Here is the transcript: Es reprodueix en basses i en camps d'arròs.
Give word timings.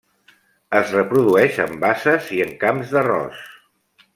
Es 0.77 0.93
reprodueix 0.95 1.59
en 1.65 1.77
basses 1.85 2.33
i 2.39 2.43
en 2.49 2.57
camps 2.65 2.95
d'arròs. 2.97 3.45